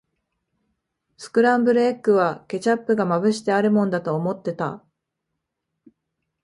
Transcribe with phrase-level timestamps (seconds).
[1.17, 4.83] スクランブルエッグは、ケチャップがまぶしてあるもんだと思ってた。